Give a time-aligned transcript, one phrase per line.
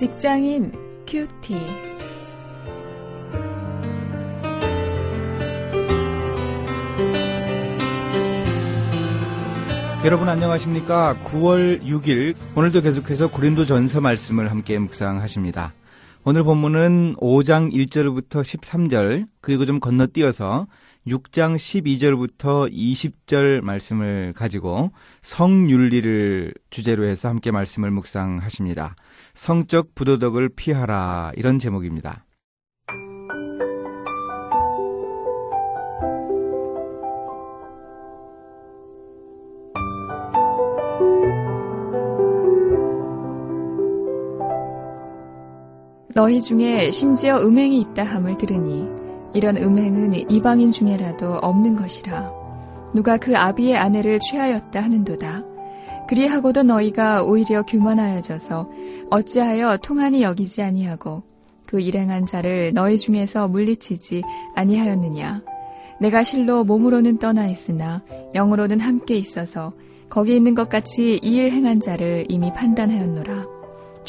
[0.00, 0.72] 직장인
[1.06, 1.58] 큐티.
[10.06, 11.16] 여러분 안녕하십니까?
[11.22, 15.74] 9월 6일 오늘도 계속해서 고린도 전서 말씀을 함께 묵상하십니다.
[16.22, 20.66] 오늘 본문은 5장 1절부터 13절 그리고 좀 건너뛰어서
[21.06, 24.92] 6장 12절부터 20절 말씀을 가지고
[25.22, 28.96] 성윤리를 주제로 해서 함께 말씀을 묵상하십니다.
[29.32, 32.26] 성적 부도덕을 피하라 이런 제목입니다.
[46.20, 48.86] 너희 중에 심지어 음행이 있다 함을 들으니
[49.32, 52.30] 이런 음행은 이방인 중에라도 없는 것이라.
[52.94, 55.42] 누가 그 아비의 아내를 취하였다 하는도다.
[56.10, 58.70] 그리하고도 너희가 오히려 교만하여져서
[59.08, 61.22] 어찌하여 통한이 여기지 아니하고
[61.64, 64.22] 그 일행한 자를 너희 중에서 물리치지
[64.56, 65.40] 아니하였느냐.
[66.02, 68.02] 내가 실로 몸으로는 떠나 있으나
[68.34, 69.72] 영으로는 함께 있어서
[70.10, 73.59] 거기 있는 것 같이 이 일 행한 자를 이미 판단하였노라.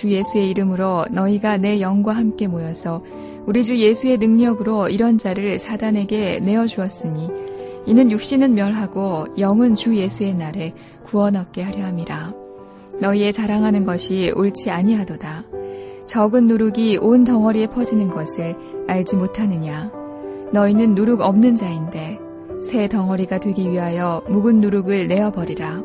[0.00, 3.04] 주 예수의 이름으로 너희가 내 영과 함께 모여서
[3.44, 7.28] 우리 주 예수의 능력으로 이런 자를 사단에게 내어 주었으니
[7.84, 10.72] 이는 육신은 멸하고 영은 주 예수의 날에
[11.04, 12.32] 구원 얻게 하려 함이라.
[12.98, 15.44] 너희의 자랑하는 것이 옳지 아니하도다.
[16.06, 18.56] 적은 누룩이 온 덩어리에 퍼지는 것을
[18.88, 19.92] 알지 못하느냐.
[20.50, 22.18] 너희는 누룩 없는 자인데
[22.62, 25.82] 새 덩어리가 되기 위하여 묵은 누룩을 내어버리라.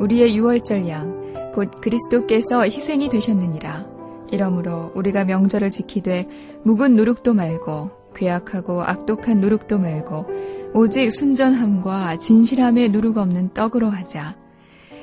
[0.00, 1.13] 우리의 유월절 양
[1.54, 3.86] 곧 그리스도께서 희생이 되셨느니라.
[4.32, 6.26] 이러므로 우리가 명절을 지키되
[6.64, 10.26] 묵은 누룩도 말고 괴악하고 악독한 누룩도 말고
[10.74, 14.36] 오직 순전함과 진실함의 누룩 없는 떡으로 하자.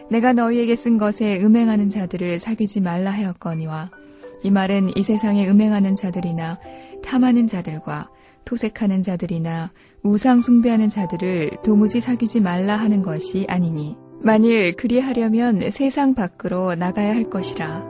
[0.10, 3.90] 내가 너희에게 쓴 것에 음행하는 자들을 사귀지 말라 하였거니와
[4.44, 6.60] 이 말은 이 세상에 음행하는 자들이나
[7.02, 8.10] 탐하는 자들과
[8.44, 9.72] 토색하는 자들이나
[10.04, 17.30] 우상 숭배하는 자들을 도무지 사귀지 말라 하는 것이 아니니 만일 그리하려면 세상 밖으로 나가야 할
[17.30, 17.84] 것이라.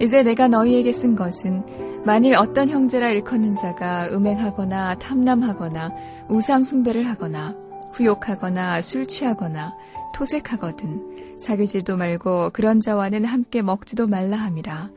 [0.00, 1.64] 이제 내가 너희에게 쓴 것은
[2.04, 5.92] 만일 어떤 형제라 일컫는 자가 음행하거나 탐남하거나
[6.28, 7.56] 우상 숭배를 하거나
[7.92, 9.74] 후욕하거나 술 취하거나
[10.14, 14.90] 토색하거든 사귀지도 말고 그런 자와는 함께 먹지도 말라 함이라.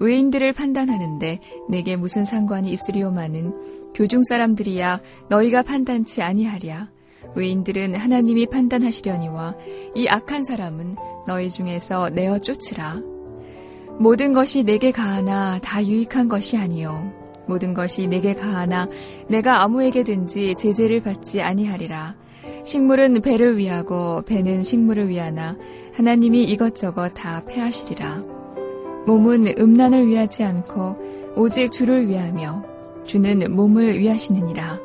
[0.00, 6.93] 의인들을 판단하는데 내게 무슨 상관이 있으리오마는 교중 사람들이야 너희가 판단치 아니하랴
[7.36, 9.56] 의인들은 하나님이 판단하시려니와
[9.94, 10.96] 이 악한 사람은
[11.26, 13.00] 너희 중에서 내어 쫓으라.
[13.98, 17.12] 모든 것이 내게 가하나 다 유익한 것이 아니요.
[17.46, 18.88] 모든 것이 내게 가하나
[19.28, 22.16] 내가 아무에게든지 제재를 받지 아니하리라.
[22.64, 25.56] 식물은 배를 위하고 배는 식물을 위하나
[25.92, 28.24] 하나님이 이것저것 다 패하시리라.
[29.06, 30.96] 몸은 음란을 위하지 않고
[31.36, 32.64] 오직 주를 위하며
[33.04, 34.80] 주는 몸을 위하시느니라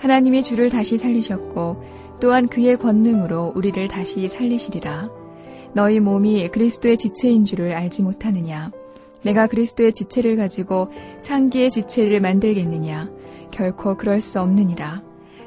[0.00, 5.10] 하나님이 주를 다시 살리셨고 또한 그의 권능으로 우리를 다시 살리시리라
[5.74, 8.72] 너희 몸이 그리스도의 지체인 줄을 알지 못하느냐?
[9.22, 10.88] 내가 그리스도의 지체를 가지고
[11.20, 13.10] 창기의 지체를 만들겠느냐?
[13.50, 15.02] 결코 그럴 수 없느니라.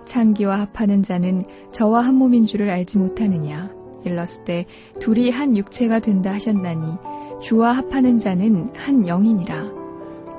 [0.06, 3.72] 창기와 합하는 자는 저와 한 몸인 줄을 알지 못하느냐?
[4.06, 4.66] 일렀을 때
[5.00, 6.98] 둘이 한 육체가 된다 하셨나니
[7.42, 9.72] 주와 합하는 자는 한 영이니라.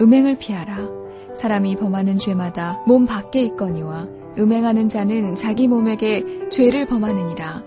[0.00, 1.03] 음행을 피하라.
[1.34, 4.08] 사람이 범하는 죄마다 몸 밖에 있거니와
[4.38, 7.62] 음행하는 자는 자기 몸에게 죄를 범하느니라.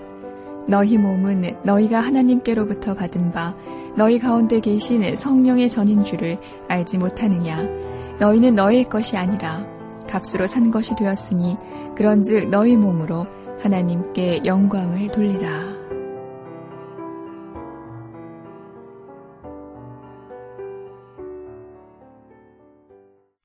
[0.67, 3.56] 너희 몸은 너희가 하나님께로부터 받은 바
[3.95, 7.66] 너희 가운데 계신 성령의 전인 줄을 알지 못하느냐
[8.19, 9.66] 너희는 너희의 것이 아니라
[10.07, 11.57] 값으로 산 것이 되었으니
[11.95, 13.25] 그런즉 너희 몸으로
[13.59, 15.76] 하나님께 영광을 돌리라.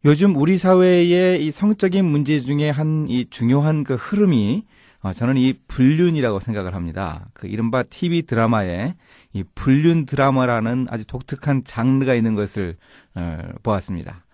[0.04, 4.64] 요즘 우리 사회의 이 성적인 문제 중에 한 이 중요한 그 흐름이
[5.02, 7.26] 어, 저는 이 불륜이라고 생각을 합니다.
[7.32, 8.94] 그 이른바 TV 드라마에
[9.32, 12.76] 이 불륜 드라마라는 아주 독특한 장르가 있는 것을
[13.14, 14.24] 어, 보았습니다.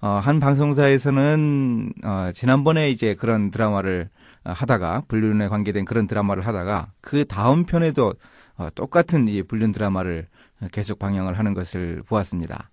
[0.00, 4.10] 어, 한 방송사에서는 어, 지난번에 이제 그런 드라마를
[4.44, 8.14] 하다가 불륜에 관계된 그런 드라마를 하다가 그 다음 편에도
[8.56, 10.28] 어, 똑같은 이 불륜 드라마를
[10.72, 12.70] 계속 방영을 하는 것을 보았습니다.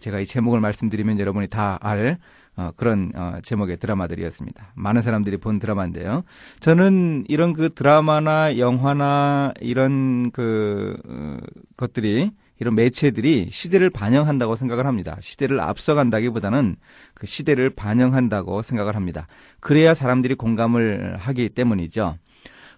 [0.00, 2.18] 제가 이 제목을 말씀드리면 여러분이 다알
[2.56, 4.72] 어, 그런 어, 제목의 드라마들이었습니다.
[4.74, 6.24] 많은 사람들이 본 드라마인데요.
[6.58, 11.36] 저는 이런 그 드라마나 영화나 이런 그 어,
[11.76, 15.18] 것들이 이런 매체들이 시대를 반영한다고 생각을 합니다.
[15.20, 16.76] 시대를 앞서간다기보다는
[17.14, 19.26] 그 시대를 반영한다고 생각을 합니다.
[19.60, 22.16] 그래야 사람들이 공감을 하기 때문이죠.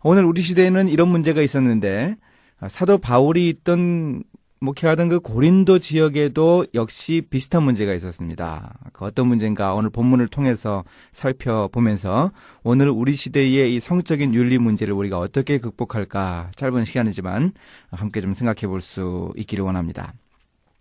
[0.03, 2.17] 오늘 우리 시대에는 이런 문제가 있었는데
[2.69, 4.25] 사도 바울이 있던
[4.61, 8.75] 목회하던 그 고린도 지역에도 역시 비슷한 문제가 있었습니다.
[8.93, 12.33] 그 어떤 문제인가 오늘 본문을 통해서 살펴보면서
[12.65, 17.53] 오늘 우리 시대의 이 성적인 윤리 문제를 우리가 어떻게 극복할까 짧은 시간이지만
[17.93, 20.13] 함께 좀 생각해 볼 수 있기를 원합니다.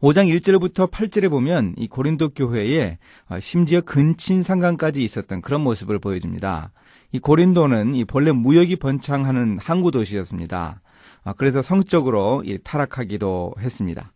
[0.02, 3.00] 5장 1절부터 8절에 보면 이 고린도 교회에
[3.40, 6.72] 심지어 근친 상관까지 있었던 그런 모습을 보여줍니다.
[7.12, 10.82] 이 고린도는 이 본래 무역이 번창하는 항구 도시였습니다.
[11.28, 14.14] 아, 그래서 성적으로 타락하기도 했습니다.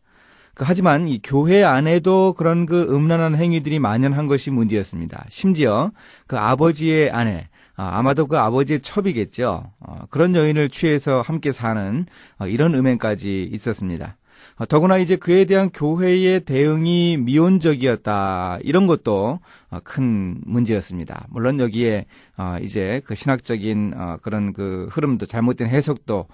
[0.54, 5.25] 그 하지만 이 교회 안에도 그런 그 음란한 행위들이 만연한 것이 문제였습니다.
[5.28, 5.92] 심지어
[6.25, 9.74] 그 아버지의 아내, 아, 마도 그 아버지의 첩이겠죠.
[9.81, 12.06] 어, 그런 여인을 취해서 함께 사는
[12.40, 14.16] 어, 이런 음행까지 있었습니다.
[14.56, 18.59] 어, 더구나 이제 그에 대한 교회의 대응이 미온적이었다.
[18.63, 19.39] 이런 것도
[19.69, 21.27] 어, 큰 문제였습니다.
[21.30, 22.06] 물론 여기에
[22.38, 26.27] 어, 이제 그 신학적인 그런 그 흐름도 잘못된 해석도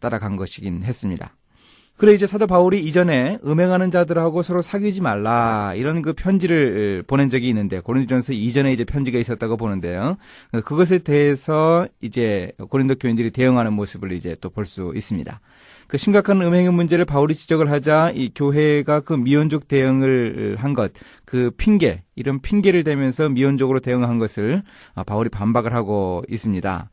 [0.00, 1.34] 따라간 것이긴 했습니다.
[2.02, 7.48] 그래 이제 사도 바울이 이전에 음행하는 자들하고 서로 사귀지 말라 이런 그 편지를 보낸 적이
[7.50, 10.16] 있는데 고린도전서 이전에 이제 편지가 있었다고 보는데요.
[10.64, 15.40] 그것에 대해서 이제 고린도 교인들이 대응하는 모습을 이제 또 볼 수 있습니다.
[15.86, 20.90] 그 심각한 음행의 문제를 바울이 지적을 하자 이 교회가 그 미온적 대응을 한 것,
[21.24, 24.62] 그 핑계, 이런 핑계를 대면서 미온적으로 대응한 것을
[24.94, 26.90] 아, 바울이 반박을 하고 있습니다.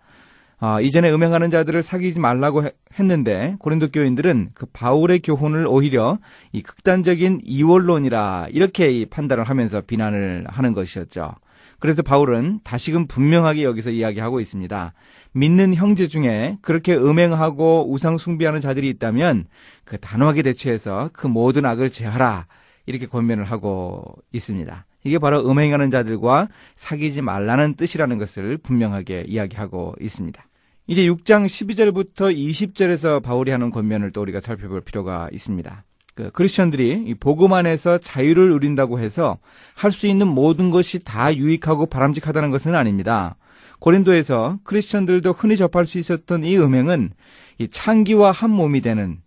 [0.62, 2.64] 아, 이전에 음행하는 자들을 사귀지 말라고
[3.00, 6.20] 했는데 고린도 교인들은 그 바울의 교훈을 오히려
[6.52, 11.34] 이 극단적인 이원론이라 이렇게 판단을 하면서 비난을 하는 것이었죠.
[11.80, 14.94] 그래서 바울은 다시금 분명하게 여기서 이야기하고 있습니다.
[15.32, 19.46] 믿는 형제 중에 그렇게 음행하고 우상 숭배하는 자들이 있다면
[19.86, 22.48] 그 단호하게 대처해서 그 모든 악을 제하라
[22.86, 24.04] 이렇게 권면을 하고
[24.34, 24.86] 있습니다.
[25.06, 30.49] 이게 바로 음행하는 자들과 사귀지 말라는 뜻이라는 것을 분명하게 이야기하고 있습니다.
[30.90, 35.84] 이제 6장 12절부터 20절에서 바울이 하는 권면을 또 우리가 살펴볼 필요가 있습니다.
[36.16, 39.38] 그 크리스천들이 복음 안에서 자유를 누린다고 해서
[39.76, 43.38] 할 수 있는 모든 것이 다 유익하고 바람직하다는 것은 아닙니다.
[43.80, 47.12] 고린도에서 크리스천들도 흔히 접할 수 있었던 이 음행은
[47.60, 49.20] 이 창기와 한 몸이 되는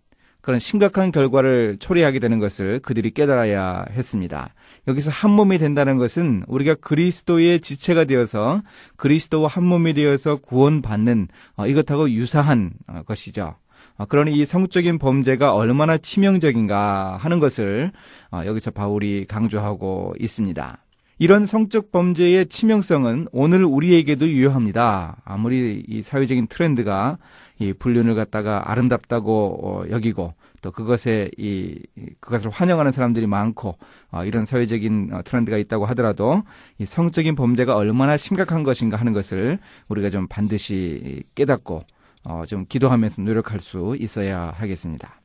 [0.43, 4.53] 그런 심각한 결과를 초래하게 되는 것을 그들이 깨달아야 했습니다.
[4.89, 8.61] 여기서 한 몸이 된다는 것은 우리가 그리스도의 지체가 되어서
[8.97, 13.55] 그리스도와 한 몸이 되어서 구원받는 어, 이것하고 유사한 어, 것이죠.
[13.95, 17.93] 어, 그러니 이 성적인 범죄가 얼마나 치명적인가 하는 것을
[18.29, 20.77] 어, 여기서 바울이 강조하고 있습니다.
[21.19, 25.17] 이런 성적 범죄의 치명성은 오늘 우리에게도 유효합니다.
[25.23, 27.17] 아무리 이 사회적인 트렌드가
[27.59, 31.77] 이 불륜을 갖다가 아름답다고 어, 여기고 또 그것에 이
[32.19, 33.77] 그것을 환영하는 사람들이 많고
[34.25, 36.43] 이런 사회적인 트렌드가 있다고 하더라도
[36.79, 39.59] 이 성적인 범죄가 얼마나 심각한 것인가 하는 것을
[39.89, 41.81] 우리가 좀 반드시 깨닫고
[42.25, 45.19] 어, 좀 기도하면서 노력할 수 있어야 하겠습니다.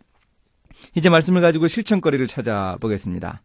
[0.95, 3.43] 이제 말씀을 가지고 실천거리를 찾아보겠습니다.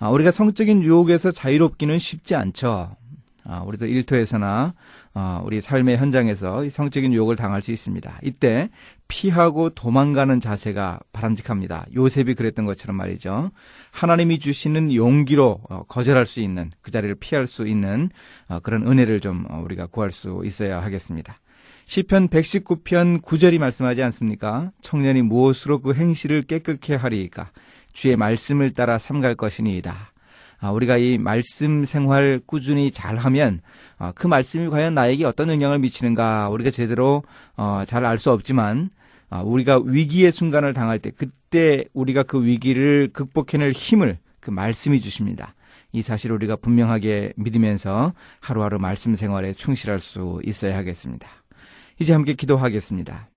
[0.00, 2.96] 아, 우리가 성적인 유혹에서 자유롭기는 쉽지 않죠.
[3.44, 4.74] 아, 우리도 일터에서나
[5.12, 8.20] 아, 우리 삶의 현장에서 성적인 유혹을 당할 수 있습니다.
[8.22, 8.70] 이때
[9.08, 11.84] 피하고 도망가는 자세가 바람직합니다.
[11.94, 13.50] 요셉이 그랬던 것처럼 말이죠.
[13.90, 18.08] 하나님이 주시는 용기로 어, 거절할 수 있는 그 자리를 피할 수 있는
[18.48, 21.38] 어, 그런 은혜를 좀 어, 우리가 구할 수 있어야 하겠습니다.
[21.84, 24.70] 시편 119편 9절이 말씀하지 않습니까?
[24.80, 27.50] 청년이 무엇으로 그 행실을 깨끗게 하리이까?
[27.92, 30.12] 주의 말씀을 따라 삼갈 것이니이다.
[30.60, 33.60] 아, 우리가 이 말씀 생활 꾸준히 잘하면
[33.98, 37.22] 아, 그 말씀이 과연 나에게 어떤 영향을 미치는가 우리가 제대로
[37.56, 38.90] 어, 잘알 수 없지만
[39.30, 45.54] 아, 우리가 위기의 순간을 당할 때 그때 우리가 그 위기를 극복해낼 힘을 그 말씀이 주십니다.
[45.92, 51.28] 이 사실을 우리가 분명하게 믿으면서 하루하루 말씀 생활에 충실할 수 있어야 하겠습니다.
[51.98, 53.28] 이제 함께 기도하겠습니다.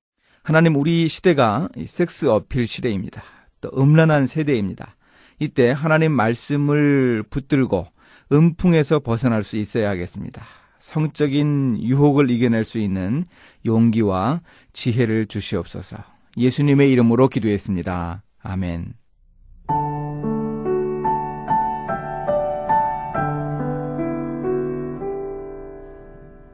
[0.44, 3.24] 하나님 우리 시대가 섹스 어필 시대입니다.
[3.64, 4.98] 또 음란한 세대입니다.
[5.40, 7.88] 이때 하나님 말씀을 붙들고
[8.32, 10.44] 음풍에서 벗어날 수 있어야 하겠습니다.
[10.80, 13.24] 성적인 유혹을 이겨낼 수 있는
[13.66, 14.42] 용기와
[14.74, 15.98] 지혜를 주시옵소서.
[16.36, 18.24] 예수님의 이름으로 기도했습니다.
[18.42, 19.03] 아멘.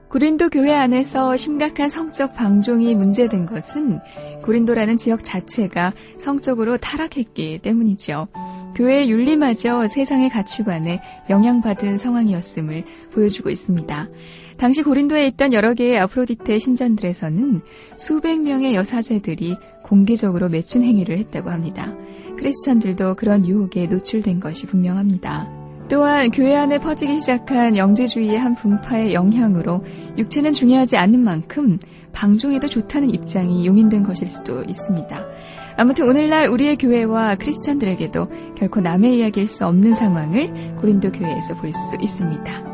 [0.10, 4.00] 고린도 교회 안에서 심각한 성적 방종이 문제된 것은
[4.42, 8.28] 고린도라는 지역 자체가 성적으로 타락했기 때문이죠.
[8.75, 11.00] 교회의 윤리마저 세상의 가치관에
[11.30, 14.10] 영향받은 상황이었음을 보여주고 있습니다.
[14.58, 17.62] 당시 고린도에 있던 여러 개의 아프로디테 신전들에서는
[17.96, 21.94] 수백 명의 여사제들이 공개적으로 매춘 행위를 했다고 합니다.
[22.36, 25.59] 크리스천들도 그런 유혹에 노출된 것이 분명합니다.
[25.89, 29.84] 또한 교회 안에 퍼지기 시작한 영재주의의 한 분파의 영향으로
[30.17, 31.79] 육체는 중요하지 않는 만큼
[32.13, 35.25] 방종에도 좋다는 입장이 용인된 것일 수도 있습니다.
[35.77, 41.96] 아무튼 오늘날 우리의 교회와 크리스천들에게도 결코 남의 이야기일 수 없는 상황을 고린도 교회에서 볼 수
[42.00, 42.69] 있습니다.